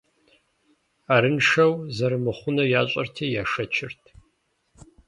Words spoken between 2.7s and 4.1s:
ящӏэрти яшэчырт.